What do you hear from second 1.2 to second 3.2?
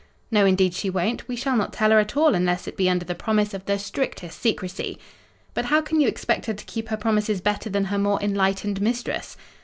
We shall not tell her at all, unless it be under the